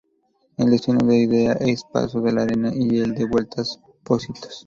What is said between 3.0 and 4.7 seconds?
el de vuelta Pocitos.